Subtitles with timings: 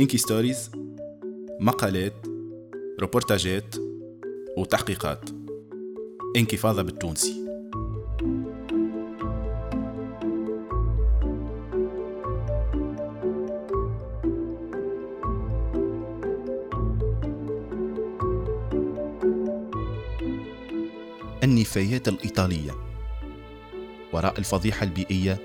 [0.00, 0.70] إنكي ستوريز
[1.60, 2.26] مقالات
[3.00, 3.74] روبورتاجات
[4.56, 5.30] وتحقيقات.
[6.36, 7.46] انكفاضة بالتونسي.
[21.44, 22.70] النفايات الإيطالية.
[24.12, 25.38] وراء الفضيحة البيئية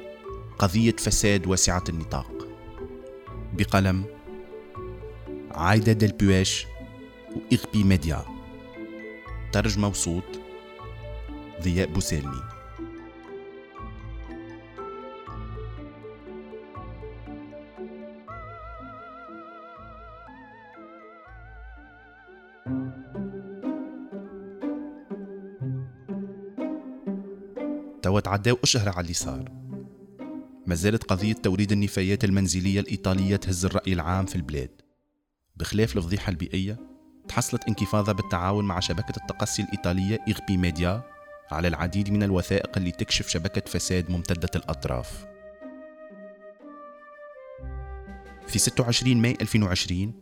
[0.60, 2.48] قضية فساد واسعة النطاق.
[3.54, 4.21] بقلم
[5.56, 6.66] عايدة دلبواش
[7.36, 8.26] وإغبي ميديا.
[9.52, 10.40] ترجمة وصوت
[11.64, 12.42] ضياء بوسالمي
[28.02, 29.52] توا تعداو أشهر على اللي صار
[30.68, 34.81] ما زالت قضية توريد النفايات المنزلية الإيطالية تهز الرأي العام في البلاد.
[35.56, 36.78] بخلاف الفضيحة البيئية
[37.28, 41.04] تحصلت إنكفاضة بالتعاون مع شبكة التقصي الإيطالية IRPI Media
[41.52, 45.26] على العديد من الوثائق اللي تكشف شبكة فساد ممتدة الأطراف.
[48.48, 50.14] في 26 ماي 2020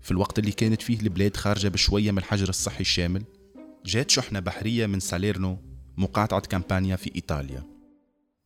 [0.00, 3.24] في الوقت اللي كانت فيه البلاد خارجة بشوية من الحجر الصحي الشامل
[3.84, 5.58] جات شحنة بحرية من ساليرنو
[5.96, 7.62] مقاطعة كامبانيا في إيطاليا.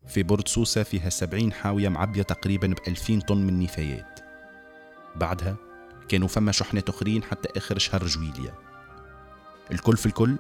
[0.07, 4.21] في بورد سوسة فيها 70 حاوية معبية تقريبا ب 2000 طن من نفايات.
[5.17, 5.57] بعدها
[6.09, 8.55] كانوا فما شحنات أخرين حتى آخر شهر جويليا.
[9.73, 10.37] الكل في الكل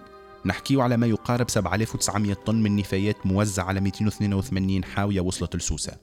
[0.47, 5.97] نحكيو على ما يقارب 7900 طن من نفايات موزعة على 282 حاوية وصلت لسوسة.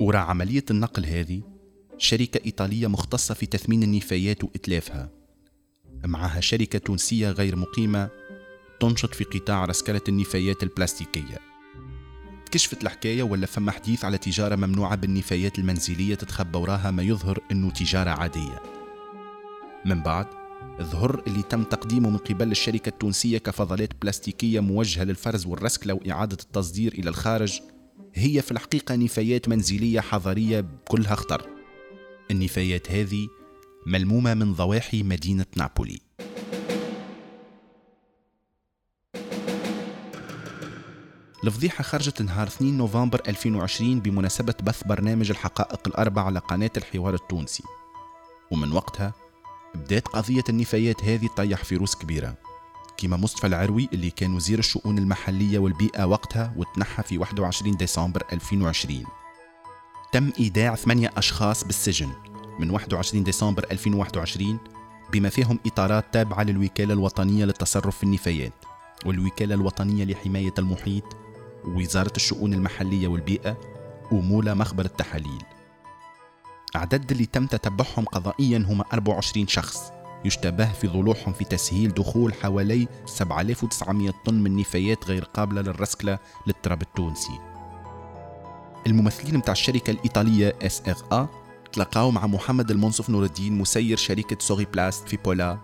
[0.00, 1.42] ورا عملية النقل هذه
[1.98, 5.10] شركة إيطالية مختصة في تثمين النفايات وإتلافها.
[6.04, 8.08] معها شركة تونسية غير مقيمة
[8.80, 11.55] تنشط في قطاع رسكلة النفايات البلاستيكية.
[12.56, 17.70] كشفت الحكاية ولا فما حديث على تجارة ممنوعة بالنفايات المنزلية تتخبى وراها ما يظهر أنه
[17.70, 18.62] تجارة عادية؟
[19.84, 20.26] من بعد
[20.82, 26.92] ظهر اللي تم تقديمه من قبل الشركة التونسية كفضلات بلاستيكية موجهة للفرز والرسكلة وإعادة التصدير
[26.92, 27.60] إلى الخارج.
[28.14, 31.46] هي في الحقيقة نفايات منزلية حضرية كلها خطر
[32.30, 33.28] النفايات هذه
[33.86, 36.05] ملمومة من ضواحي مدينة نابولي.
[41.46, 47.62] الفضيحة خرجت نهار 2 نوفمبر 2020 بمناسبة بث برنامج الحقائق الأربع على قناة الحوار التونسي.
[48.50, 49.14] ومن وقتها
[49.74, 52.34] بدأت قضية النفايات هذه تطيح في روس كبيرة
[52.96, 59.04] كيما مصطفى العروي اللي كان وزير الشؤون المحلية والبيئة وقتها وتنحى في 21 ديسمبر 2020
[60.12, 62.12] تم إيداع ثمانية أشخاص بالسجن
[62.58, 64.58] من 21 ديسمبر 2021
[65.12, 68.52] بما فيهم إطارات تابعة للوكالة الوطنية للتصرف في النفايات
[69.06, 71.25] والوكالة الوطنية لحماية المحيط
[71.66, 73.56] ووزارة الشؤون المحلية والبيئة
[74.12, 75.42] ومولا مخبر التحاليل.
[76.76, 79.92] أعداد اللي تم تتبعهم قضائيا هم 24 شخص
[80.24, 86.82] يشتبه في ضلوعهم في تسهيل دخول حوالي 7900 طن من نفايات غير قابلة للرسكلة للتراب
[86.82, 87.38] التونسي.
[88.86, 90.56] الممثلين متاع الشركة الإيطالية
[91.12, 91.26] آ
[91.72, 95.58] تلقاو مع محمد المنصف نور الدين مسير شركة Soreplast في Polla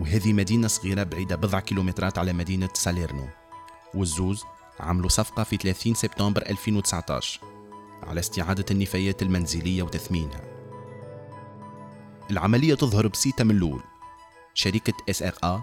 [0.00, 3.24] وهذه مدينة صغيرة بعيدة بضع كيلومترات على مدينة ساليرنو.
[3.94, 4.44] والزوز
[4.80, 7.40] عملوا صفقة في 30 سبتمبر 2019
[8.02, 10.40] على استعادة النفايات المنزلية وتثمينها.
[12.30, 13.82] العملية تظهر بسيطة من الأول
[14.54, 14.92] شركة
[15.44, 15.60] آ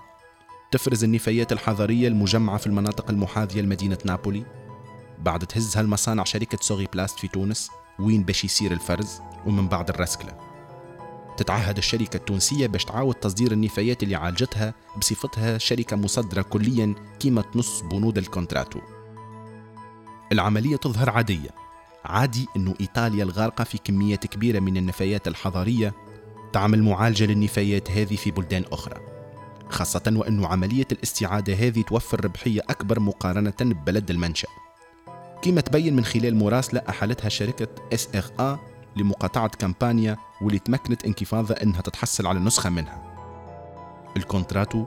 [0.72, 4.44] تفرز النفايات الحضرية المجمعة في المناطق المحاذية لمدينة نابولي
[5.20, 10.52] بعد تهزها المصانع شركة Soreplast في تونس وين باش يصير الفرز ومن بعد الرسكلة
[11.38, 17.82] تتعهد الشركة التونسية باش تعاود تصدير النفايات اللي عالجتها بصفتها شركة مصدرة كليا قيمة نص
[17.82, 18.80] بنود الكونتراتو.
[20.32, 21.50] العملية تظهر عادية.
[22.06, 25.94] عادي أنه إيطاليا الغارقة في كميات كبيرة من النفايات الحضرية
[26.54, 29.02] تعمل معالجة للنفايات هذه في بلدان أخرى
[29.70, 34.48] خاصة وأن عملية الاستعادة هذه توفر ربحية أكبر مقارنة ببلد المنشأ.
[35.42, 37.68] كما تبين من خلال مراسلة أحالتها شركة
[38.16, 38.60] إر ا
[38.96, 43.12] لمقاطعة كامبانيا واللي تمكنت إنكفاضة أنها تتحصل على نسخة منها.
[44.18, 44.86] الكونتراتو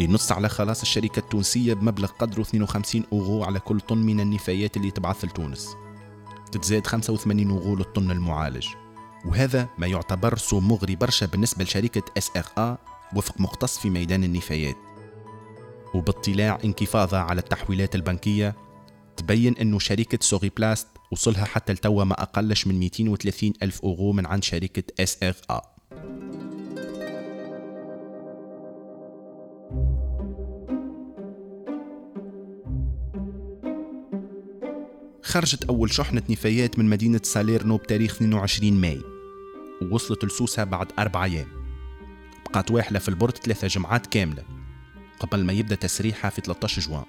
[0.00, 4.90] ينص على خلاص الشركة التونسية بمبلغ قدره 52 أوغو على كل طن من النفايات اللي
[4.90, 5.68] تبعث لتونس.
[6.52, 8.66] تتزاد 85 أوغو للطن المعالج.
[9.24, 12.78] وهذا ما يعتبر سوم مغري برشا بالنسبة لشركة إس آر
[13.16, 14.76] وفق مختص في ميدان النفايات.
[15.94, 18.56] وباطلاع إنكفاضة على التحويلات البنكية
[19.16, 24.44] تبين أنه شركة Soreplast وصلها حتى لتوا ما أقلش من 230 ألف أوغو من عند
[24.44, 25.73] شركة إس آر
[35.34, 39.00] خرجت أول شحنة نفايات من مدينة ساليرنو بتاريخ 22 ماي
[39.82, 41.46] ووصلت لسوسة بعد أربع أيام.
[42.46, 44.42] بقات واحلة في ال port ثلاثة جمعات كاملة
[45.20, 47.04] قبل ما يبدأ تسريحها في 13 جوان.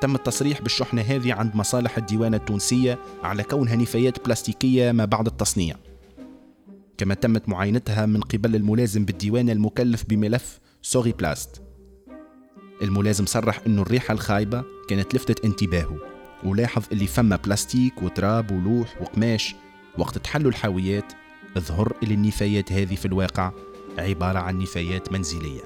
[0.00, 5.76] تم التصريح بالشحنة هذه عند مصالح الديوان التونسية على كونها نفايات بلاستيكية ما بعد التصنيع.
[6.98, 11.62] كما تمت معاينتها من قبل الملازم بالديوان المكلف بملف Soreplast.
[12.82, 16.11] الملازم صرح إنه الريحة الخايبة كانت لفتت انتباهه.
[16.44, 19.54] ولاحظ اللي فما بلاستيك وتراب ولوح وقماش.
[19.98, 21.12] وقت تحلوا الحاويات
[21.58, 23.52] ظهر اللي النفايات هذه في الواقع
[23.98, 25.62] عبارة عن نفايات منزلية.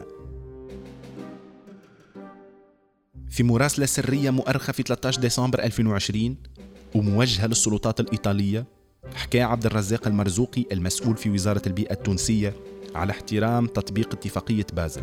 [3.28, 6.37] في مراسلة سرية مؤرخة في 13 ديسمبر 2020
[6.94, 8.67] وموجهة للسلطات الإيطالية
[9.14, 12.55] حكى عبد الرزاق المرزوقي المسؤول في وزارة البيئة التونسية
[12.94, 15.02] على احترام تطبيق اتفاقية بازل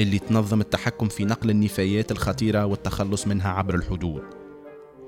[0.00, 4.22] اللي تنظم التحكم في نقل النفايات الخطيرة والتخلص منها عبر الحدود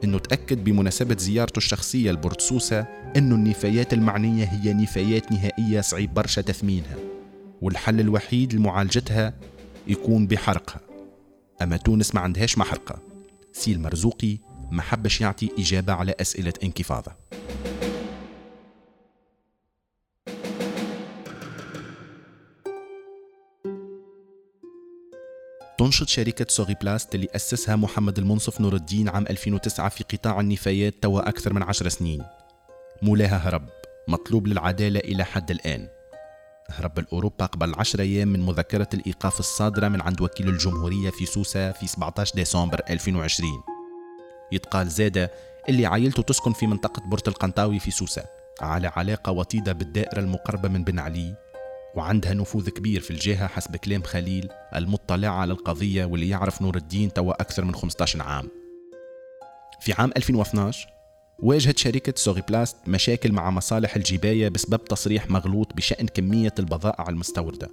[0.04, 2.86] إنه تأكد بمناسبة زيارته الشخصية لبورتسوسة
[3.16, 6.96] إنه النفايات المعنية هي نفايات نهائية صعيب برشا تثمينها
[7.62, 9.34] والحل الوحيد لمعالجتها
[9.86, 10.80] يكون بحرقها.
[11.62, 13.02] أما تونس ما عندهاش محرقة.
[13.52, 14.38] سي المرزوقي
[14.70, 17.12] ما حبش يعطي إجابة على أسئلة انكفاضة.
[25.78, 31.28] تنشط شركة Soreplast اللي أسسها محمد المنصف نور الدين عام 2009 في قطاع النفايات توا
[31.28, 32.22] أكثر من عشر سنين.
[33.02, 33.68] مولاها هرب
[34.08, 35.88] مطلوب للعدالة إلى حد الآن.
[36.70, 41.72] هرب لأوروبا قبل 10 أيام من مذكرة الإيقاف الصادرة من عند وكيل الجمهورية في سوسة
[41.72, 43.50] في 17 ديسمبر 2020
[44.52, 45.30] يتقال زادة
[45.68, 48.24] اللي عائلته تسكن في منطقة بورت القنطاوي في سوسة
[48.60, 51.34] على علاقة وطيدة بالدائرة المقربة من بن علي
[51.94, 57.12] وعندها نفوذ كبير في الجهة حسب كلام خليل المطلع على القضية واللي يعرف نور الدين
[57.12, 58.48] توا أكثر من 15 عام.
[59.80, 60.88] في عام 2012
[61.38, 67.70] واجهت شركة سوغي بلاست مشاكل مع مصالح الجباية بسبب تصريح مغلوط بشأن كمية البضائع المستوردة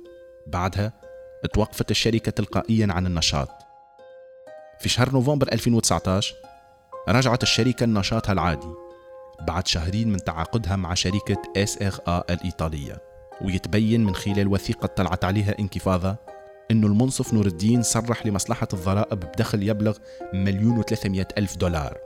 [0.48, 0.94] بعدها
[1.54, 3.50] توقفت الشركة تلقائيا عن النشاط.
[4.80, 6.36] في شهر نوفمبر 2019
[7.10, 8.68] رجعت الشركة لنشاطها العادي
[9.42, 16.16] بعد شهرين من تعاقدها مع شركة ا الإيطالية ويتبين من خلال وثيقة طلعت عليها انكفاضة
[16.72, 19.98] أنه المنصف نور الدين صرح لمصلحة الضرائب بدخل يبلغ
[20.34, 21.98] مليون وثلاثمائة ألف دولار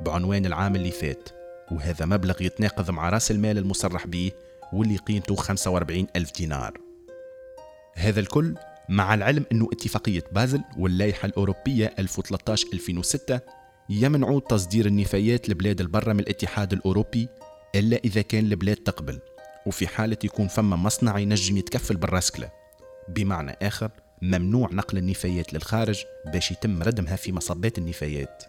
[0.00, 1.28] بعنوان العام اللي فات
[1.72, 4.32] وهذا مبلغ يتناقض مع رأس المال المصرح به
[4.72, 6.80] واللي قيمته 45 ألف دينار.
[7.96, 8.54] هذا الكل
[8.88, 13.38] مع العلم أنه اتفاقية بازل واللائحة الأوروبية 1013-2006
[13.90, 17.28] يمنعوا تصدير النفايات لبلاد البرة من الاتحاد الأوروبي
[17.74, 19.20] إلا إذا كان البلاد تقبل.
[19.68, 22.50] وفي حالة يكون فما مصنع ينجم يتكفل بالرسكلة
[23.08, 23.90] بمعنى آخر
[24.22, 28.42] ممنوع نقل النفايات للخارج باش يتم ردمها في مصبات النفايات.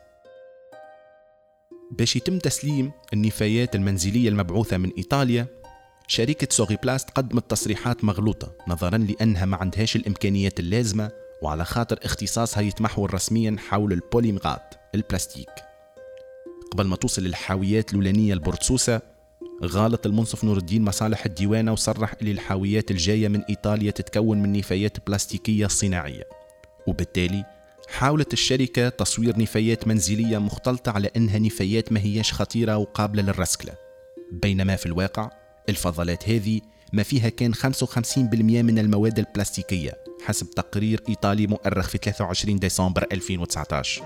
[1.91, 5.47] باش يتم تسليم النفايات المنزلية المبعوثة من إيطاليا
[6.07, 11.11] شركة سوغي بلاست قدمت تصريحات مغلوطة نظرا لأنها ما عندهاش الإمكانيات اللازمة
[11.41, 15.49] وعلى خاطر اختصاصها يتمحور رسميا حول البوليمغات البلاستيك.
[16.71, 19.01] قبل ما توصل الحاويات الأولانية البورتسوسة
[19.63, 25.07] غالط المنصف نور الدين مصالح الديوانة وصرح أن الحاويات الجاية من إيطاليا تتكون من نفايات
[25.07, 26.23] بلاستيكية صناعية.
[26.87, 27.45] وبالتالي
[27.89, 33.73] حاولت الشركة تصوير نفايات منزلية مختلطة على أنها نفايات ما هياش خطيرة وقابلة للرسكلة.
[34.31, 35.29] بينما في الواقع
[35.69, 36.61] الفضلات هذه
[36.93, 37.59] ما فيها كان 55%
[38.27, 39.91] من المواد البلاستيكية
[40.25, 44.03] حسب تقرير إيطالي مؤرخ في 23 ديسمبر 2019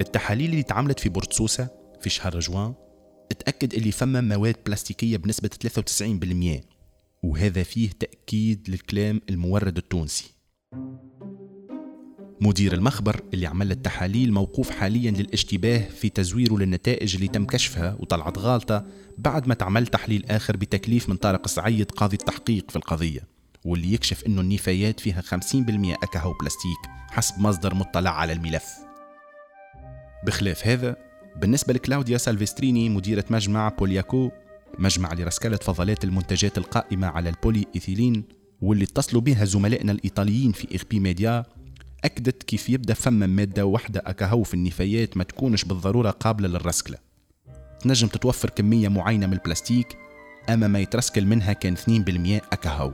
[0.00, 2.74] التحاليل اللي تعملت في بورتسوسة في شهر جوان؟
[3.30, 5.50] اتأكد اللي فما مواد بلاستيكية بنسبة
[6.60, 6.64] 93%
[7.22, 10.24] وهذا فيه تأكيد للكلام المورد التونسي.
[12.40, 18.38] مدير المخبر اللي عمل التحاليل موقوف حاليا للاشتباه في تزويره للنتائج اللي تم كشفها وطلعت
[18.38, 18.86] غالطة
[19.18, 23.20] بعد ما تعمل تحليل آخر بتكليف من طارق السعيد قاضي التحقيق في القضية.
[23.64, 26.78] واللي يكشف إنه النفايات فيها 50% أكاهو بلاستيك
[27.10, 28.64] حسب مصدر مطلع على الملف.
[30.26, 34.30] بخلاف هذا بالنسبة لكلاوديا سالفستريني مديرة مجمع بوليكو
[34.78, 38.24] مجمع لرسكلة فضلات المنتجات القائمة على البولي إيثيلين
[38.62, 41.44] واللي اتصلوا بها زملائنا الإيطاليين في إيربي ميديا
[42.04, 46.98] أكدت كيف يبدأ فما مادة واحدة أكاهو في النفايات ما تكونش بالضرورة قابلة للرسكلة.
[47.80, 49.98] تنجم تتوفر كمية معينة من البلاستيك
[50.48, 52.92] أما ما يترسكل منها كان 2% أكاهو.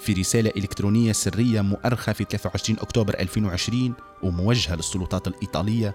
[0.00, 5.94] في رسالة إلكترونية سرية مؤرخة في 23 أكتوبر 2020 وموجهة للسلطات الإيطالية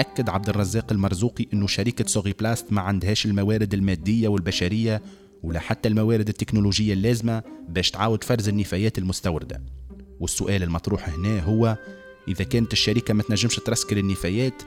[0.00, 5.02] أكد عبد الرزاق المرزوقي أنه شركة سوغي بلاست ما عندهاش الموارد المادية والبشرية
[5.42, 9.62] ولا حتى الموارد التكنولوجية اللازمة باش تعاود فرز النفايات المستوردة.
[10.20, 11.76] والسؤال المطروح هنا هو
[12.28, 14.62] إذا كانت الشركة ما تنجمش ترسكل النفايات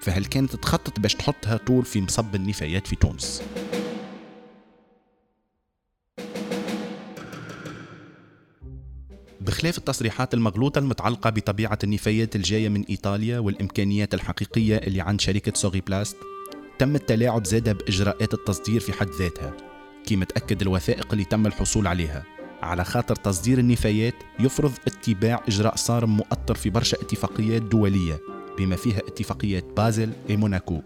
[0.00, 3.42] فهل كانت تخطط باش تحطها طول في مصب النفايات في تونس؟
[9.48, 15.80] بخلاف التصريحات المغلوطة المتعلقة بطبيعة النفايات الجاية من إيطاليا والإمكانيات الحقيقية اللي عند شركة سوغي
[15.80, 16.16] بلاست
[16.78, 19.52] تم التلاعب زادة بإجراءات التصدير في حد ذاتها
[20.06, 22.24] كما تأكد الوثائق اللي تم الحصول عليها.
[22.62, 28.20] على خاطر تصدير النفايات يفرض اتباع إجراء صارم مؤطر في برشا اتفاقيات دولية
[28.58, 30.82] بما فيها اتفاقيات بازل وموناكو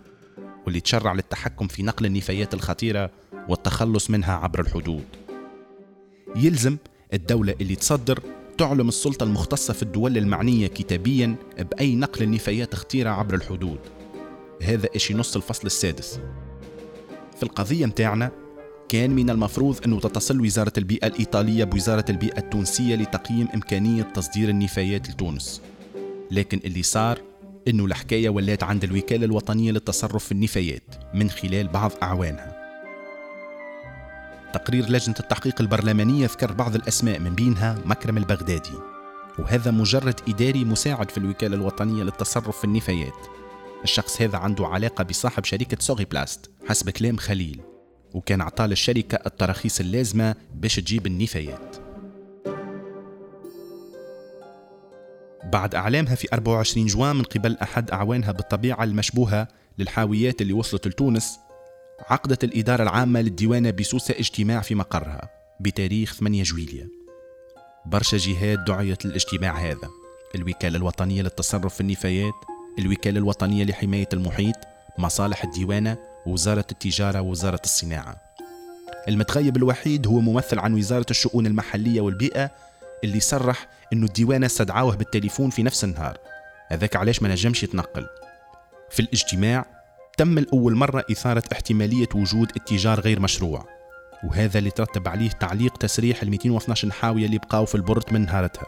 [0.66, 3.10] واللي تشرع للتحكم في نقل النفايات الخطيرة
[3.48, 5.04] والتخلص منها عبر الحدود.
[6.36, 6.76] يلزم
[7.12, 8.20] الدولة اللي تصدر
[8.58, 13.78] تعلم السلطة المختصة في الدول المعنية كتابيا بأي نقل النفايات خطيرة عبر الحدود.
[14.62, 16.20] هذا إيش ينص الفصل السادس.
[17.36, 18.30] في القضية متاعنا
[18.88, 25.10] كان من المفروض أنه تتصل وزارة البيئة الإيطالية بوزارة البيئة التونسية لتقييم إمكانية تصدير النفايات
[25.10, 25.62] لتونس.
[26.30, 27.18] لكن اللي صار
[27.68, 32.61] أنه الحكاية ولات عند الوكالة الوطنية للتصرف في النفايات من خلال بعض أعوانها.
[34.52, 38.78] تقرير لجنة التحقيق البرلمانية ذكر بعض الأسماء من بينها مكرم البغدادي.
[39.38, 43.26] وهذا مجرد إداري مساعد في الوكالة الوطنية للتصرف في النفايات.
[43.84, 47.60] الشخص هذا عنده علاقة بصاحب شركة سوغي بلاست حسب كلام خليل.
[48.14, 51.76] وكان عطى للشركة التراخيص اللازمة باش تجيب النفايات.
[55.52, 61.38] بعد إعلامها في 24 جوان من قبل أحد أعوانها بالطبيعة المشبوهة للحاويات اللي وصلت لتونس
[62.10, 65.28] عقدت الإدارة العامة للديوانة بسوسة اجتماع في مقرها
[65.60, 66.88] بتاريخ 8 جويلية.
[67.86, 69.88] برشا جهات دعيت للاجتماع هذا.
[70.34, 72.34] الوكالة الوطنية للتصرف في النفايات
[72.78, 74.56] الوكالة الوطنية لحماية المحيط
[74.98, 78.16] مصالح الديوانة وزارة التجارة ووزارة الصناعة.
[79.08, 82.50] المتغيب الوحيد هو ممثل عن وزارة الشؤون المحلية والبيئة
[83.04, 86.18] اللي صرح إنه الديوانة استدعوه بالتليفون في نفس النهار.
[86.68, 88.06] هذاك علاش ما نجمش يتنقل.
[88.90, 89.71] في الاجتماع
[90.16, 93.66] تم الأول مرة إثارة احتمالية وجود اتجار غير مشروع
[94.24, 98.66] وهذا اللي ترتب عليه تعليق تسريح ال 212 حاوية اللي بقاو في البورت من نهارتها.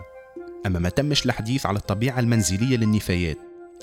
[0.67, 3.39] أما ما تمش الحديث على الطبيعة المنزلية للنفايات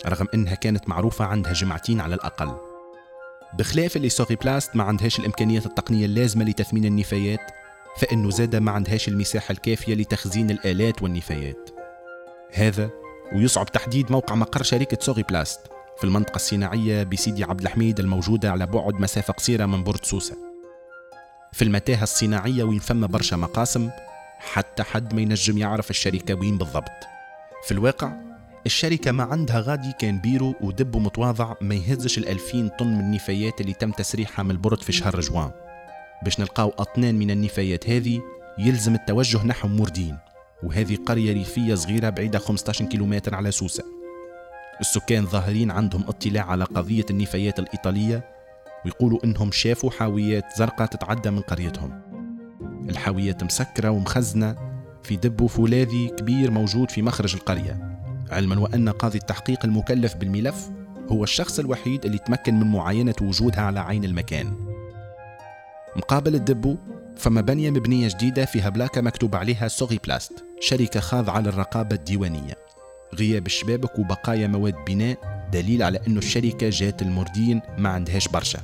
[0.06, 2.56] رغم أنها كانت معروفة عندها جمعتين على الأقل.
[3.53, 7.51] بخلاف اللي سوغي بلاست ما عندهاش الإمكانيات التقنية اللازمة لتثمين النفايات
[7.98, 11.70] فإنه زادة ما عندهاش المساحة الكافية لتخزين الآلات والنفايات.
[12.53, 12.89] هذا
[13.34, 15.60] ويصعب تحديد موقع مقر شركة سوغي بلاست.
[16.01, 20.36] في المنطقة الصناعية بسيدي عبد الحميد الموجودة على بعد مسافة قصيرة من بورت سوسة
[21.51, 23.89] في المتاهة الصناعية وين فما برشا مقاسم
[24.39, 26.91] حتى حد ما ينجم يعرف الشركة وين بالضبط.
[27.65, 28.13] في الواقع
[28.65, 33.74] الشركة ما عندها غادي كان بيرو ودب متواضع ما يهزش الألفين طن من النفايات اللي
[33.74, 35.51] تم تسريحها من البرد في شهر جوان.
[36.24, 38.22] باش نلقاو أطنان من النفايات هذه
[38.58, 40.17] يلزم التوجه نحو موردين.
[40.63, 44.00] وهذه قرية ريفية صغيرة بعيدة 15 كيلومتر على سوسة.
[44.82, 48.26] السكان ظاهرين عندهم اطلاع على قضية النفايات الإيطالية
[48.86, 52.02] ويقولوا إنهم شافوا حاويات زرقاء تتعدى من قريتهم.
[52.90, 54.56] الحاويات مسكرة ومخزنة
[55.04, 57.98] في دبو فولاذي كبير موجود في مخرج القرية
[58.32, 60.70] علما وأن قاضي التحقيق المكلف بالملف
[61.12, 64.54] هو الشخص الوحيد اللي تمكن من معاينة وجودها على عين المكان.
[65.96, 66.78] مقابل الدبو
[67.18, 72.54] فما بناية مبنية جديدة فيها بلاكة مكتوب عليها سوغي بلاست شركة خاضعة للرقابة الديوانية.
[73.15, 78.60] غياب الشبابك وبقايا مواد بناء دليل على أنه الشركة جات المردين ما عندهاش برشا.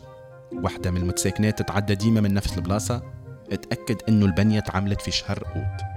[0.52, 3.02] واحدة من المتساكنات تتعدى ديما من نفس البلاصة.
[3.52, 5.88] أتأكد أنه البنية تعملت في شهر أوت.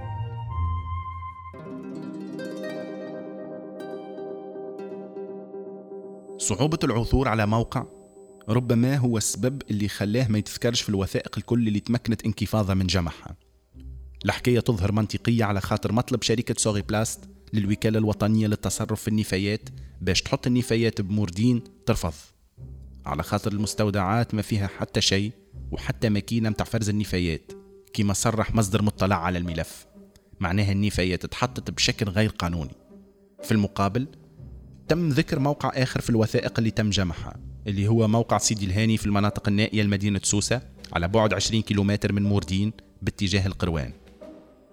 [6.37, 7.85] صعوبة العثور على موقع
[8.49, 13.35] ربما هو السبب اللي خلاه ما يتذكرش في الوثائق الكل اللي تمكنت انكفاضة من جمعها.
[14.25, 19.69] الحكاية تظهر منطقية على خاطر مطلب شركة سوغي بلاست للوكالة الوطنية للتصرف في النفايات
[20.01, 22.13] باش تحط النفايات بموردين ترفض.
[23.05, 25.31] على خاطر المستودعات ما فيها حتى شيء
[25.71, 27.51] وحتى ماكينة متاع فرز النفايات
[27.93, 29.85] كما صرح مصدر مطلع على الملف.
[30.39, 32.75] معناها النفايات تحطت بشكل غير قانوني.
[33.43, 34.07] في المقابل
[34.87, 39.05] تم ذكر موقع آخر في الوثائق اللي تم جمعها اللي هو موقع سيدي الهاني في
[39.05, 40.61] المناطق النائية لمدينة سوسة
[40.93, 43.93] على بعد 20 كيلومتر من موردين باتجاه القروان.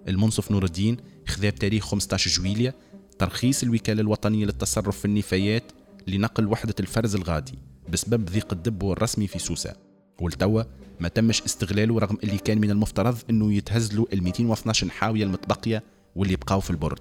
[0.07, 2.75] المنصف نور الدين خذا بتاريخ 15 جويلية
[3.19, 5.63] ترخيص الوكالة الوطنية للتصرف في النفايات
[6.07, 9.73] لنقل وحدة الفرز الغادي بسبب ضيق الدب الرسمي في سوسة.
[10.21, 10.63] والتوا
[10.99, 15.83] ما تمش استغلاله رغم اللي كان من المفترض إنه يتهز له ال 212 حاوية المتبقية
[16.15, 16.99] واللي بقاو في البرد.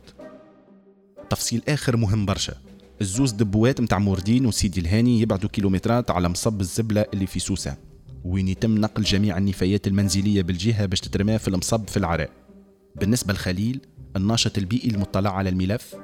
[1.31, 2.55] تفصيل آخر مهم برشا.
[3.00, 7.76] الزوز دبوات متاع موردين وسيدي الهاني يبعدوا كيلومترات على مصب الزبلة اللي في سوسة.
[8.25, 12.31] وين يتم نقل جميع النفايات المنزلية بالجهة باش تترمى في المصب في العراء
[13.00, 13.81] بالنسبة لخليل
[14.17, 15.95] الناشط البيئي المطلع على الملف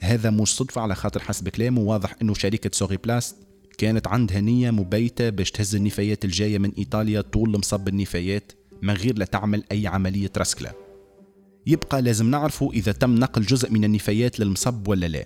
[0.00, 3.36] هذا مش صدفة على خاطر حسب كلامه واضح أنه شركة سوغي بلاست
[3.78, 9.18] كانت عندها نية مبيتة باش تهز النفايات الجاية من إيطاليا طول مصب النفايات من غير
[9.18, 10.72] لا تعمل أي عملية رسكلة
[11.66, 15.24] يبقى لازم نعرفوا إذا تم نقل جزء من النفايات للمصب ولا لا.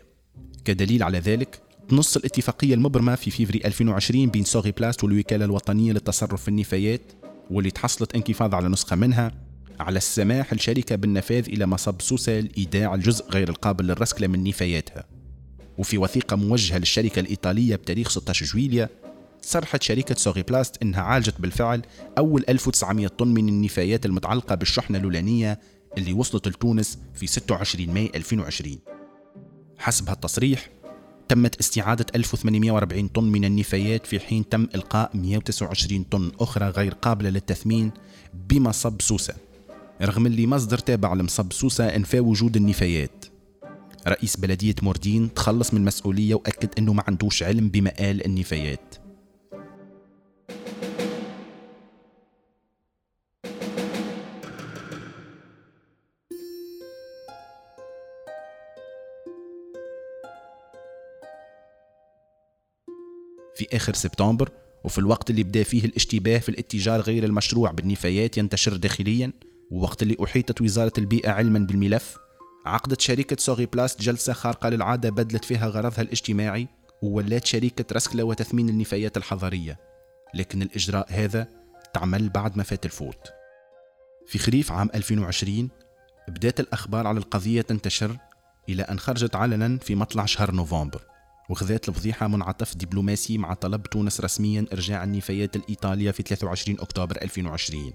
[0.65, 6.43] كدليل على ذلك تنص الاتفاقية المبرمة في فيفري 2020 بين سوغي بلاست والوكالة الوطنية للتصرف
[6.43, 7.13] في النفايات
[7.51, 9.33] واللي تحصلت انكفاضة على نسخة منها
[9.81, 15.05] على السماح للشركة بالنفاذ إلى مصب سوسة لإيداع الجزء غير القابل للرسكلة من نفاياتها.
[15.79, 18.89] وفي وثيقة موجهة للشركة الإيطالية بتاريخ 16 جويلية
[19.43, 21.83] صرحت شركة سوغي بلاست إنها عالجت بالفعل
[22.19, 25.61] أول 1900 طن من النفايات المتعلقة بالشحنة اللولانية
[25.99, 28.79] اللي وصلت لتونس في 26 ماي 2020
[29.79, 30.69] حسب هالتصريح
[31.29, 37.31] تمت استعادة 1840 طن من النفايات في حين تم إلقاء 129 طن أخرى غير قابلة
[37.31, 37.91] للتثمين
[38.49, 39.35] بمصب سوسة
[40.03, 43.25] رغم اللي مصدر تابع لمصب سوسة انفى وجود النفايات.
[44.09, 48.95] رئيس بلدية موردين تخلص من المسؤولية وأكد أنه ما عندوش علم بمآل النفايات.
[63.55, 64.51] في آخر سبتمبر
[64.85, 69.33] وفي الوقت اللي بدا فيه الاشتباه في الاتجار غير المشروع بالنفايات ينتشر داخليا
[69.71, 72.19] ووقت اللي أحيطت وزارة البيئة علما بالملف
[72.67, 76.69] عقدت شركة سوغي بلاست جلسة خارقة للعادة بدلت فيها غرضها الاجتماعي
[77.03, 79.79] وولات شركة رسكلة وتثمين النفايات الحضرية.
[80.35, 81.49] لكن الإجراء هذا
[81.95, 83.29] تعمل بعد ما فات الفوت.
[84.27, 85.69] في خريف عام 2020
[86.29, 88.17] بدأت الأخبار على القضية تنتشر
[88.69, 91.03] إلى أن خرجت علنا في مطلع شهر نوفمبر
[91.49, 97.93] وخذت الفضيحة منعطف دبلوماسي مع طلب تونس رسميا إرجاع النفايات الإيطالية في 23 أكتوبر 2020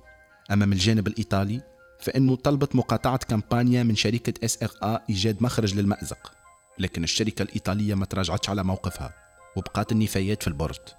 [0.52, 1.62] أما من الجانب الإيطالي
[2.00, 6.34] فإنه طلبت مقاطعة كامبانيا من شركة إس إر إيجاد مخرج للمأزق
[6.80, 9.14] لكن الشركة الإيطالية ما تراجعتش على موقفها
[9.56, 10.90] وبقات النفايات في البورت.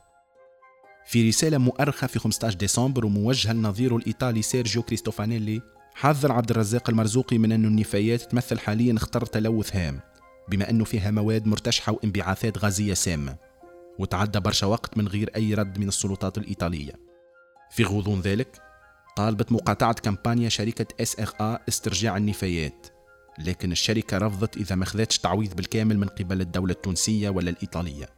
[1.07, 5.63] في رسالة مؤرخة في 15 ديسمبر وموجهة لنظيره الإيطالي سيرجيو كريستوفانيلي
[5.95, 10.01] حذر عبد الرزاق المرزوقي من أن النفايات تمثل حاليا خطر تلوث هام
[10.49, 13.37] بما أنه فيها مواد مرتشحة وانبعاثات غازية سامة
[13.99, 16.93] وتعدى برشا وقت من غير أي رد من السلطات الإيطالية.
[17.71, 18.64] في غضون ذلك
[19.17, 22.87] طالبت مقاطعة كامبانيا شركة SRA استرجاع النفايات.
[23.39, 28.09] لكن الشركة رفضت إذا ما خذتش تعويض بالكامل من قبل الدولة التونسية ولا الإيطالية.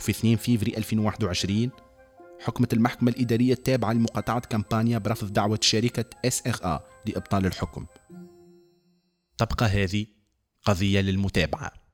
[0.00, 1.70] وفي 2 فيفري 2021
[2.40, 7.86] حكمت المحكمة الإدارية التابعة لمقاطعة كامبانيا برفض دعوة شركة إس إر A لإبطال الحكم.
[9.38, 10.06] تبقى هذه
[10.64, 11.87] قضية للمتابعة.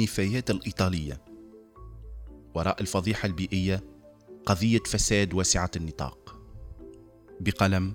[0.00, 1.20] النفايات الإيطالية.
[2.54, 3.84] وراء الفضيحة البيئية
[4.46, 6.36] قضية فساد واسعة النطاق.
[7.40, 7.94] بقلم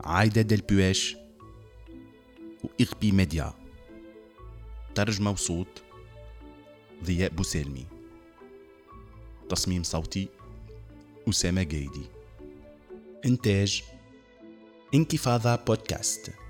[0.00, 1.16] عايدة دلبواش
[2.64, 3.52] وإغبي ميديا.
[4.94, 5.82] ترجمة وصوت
[7.04, 7.86] ضياء بوسالمي.
[9.48, 10.28] تصميم صوتي
[11.28, 12.06] أسامة جايدي.
[13.26, 13.82] إنتاج
[14.94, 16.41] انكفاضة بودكاست.